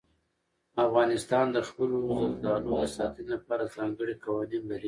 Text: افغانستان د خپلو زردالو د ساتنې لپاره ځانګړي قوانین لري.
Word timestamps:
افغانستان 0.85 1.45
د 1.55 1.57
خپلو 1.67 1.99
زردالو 2.21 2.71
د 2.81 2.85
ساتنې 2.97 3.29
لپاره 3.35 3.71
ځانګړي 3.75 4.13
قوانین 4.25 4.63
لري. 4.69 4.79